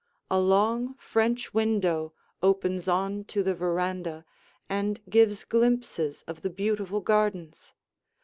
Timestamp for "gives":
5.11-5.43